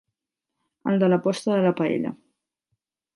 El 0.91 0.95
de 1.03 1.09
l'aposta 1.11 1.57
de 1.57 1.67
la 1.67 1.73
paella. 1.83 2.15